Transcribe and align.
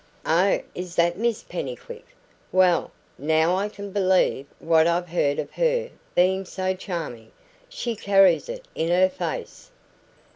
"Oh, 0.25 0.59
is 0.73 0.95
that 0.95 1.15
Miss 1.19 1.43
Pennycuick? 1.43 2.07
Well, 2.51 2.89
now 3.19 3.55
I 3.55 3.69
can 3.69 3.91
believe 3.91 4.47
what 4.57 4.87
I've 4.87 5.09
heard 5.09 5.37
of 5.37 5.51
her 5.51 5.91
being 6.15 6.43
so 6.43 6.73
charming. 6.73 7.31
She 7.69 7.95
carries 7.95 8.49
it 8.49 8.65
in 8.73 8.89
her 8.89 9.09
face." 9.09 9.69